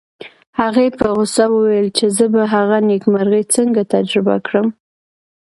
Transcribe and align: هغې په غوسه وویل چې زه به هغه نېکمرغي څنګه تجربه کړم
هغې 0.59 0.87
په 0.97 1.05
غوسه 1.15 1.43
وویل 1.49 1.87
چې 1.97 2.05
زه 2.17 2.25
به 2.33 2.41
هغه 2.53 2.77
نېکمرغي 2.89 3.43
څنګه 3.55 3.81
تجربه 3.93 4.35
کړم 4.45 4.67